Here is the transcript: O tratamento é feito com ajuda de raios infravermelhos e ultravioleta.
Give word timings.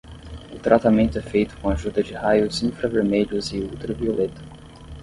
O 0.51 0.57
tratamento 0.57 1.19
é 1.19 1.21
feito 1.21 1.55
com 1.59 1.69
ajuda 1.69 2.01
de 2.01 2.13
raios 2.15 2.63
infravermelhos 2.63 3.53
e 3.53 3.57
ultravioleta. 3.59 4.41